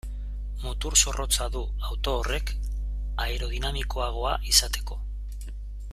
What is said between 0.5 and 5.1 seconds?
Mutur zorrotza du auto horrek aerodinamikoagoa izateko.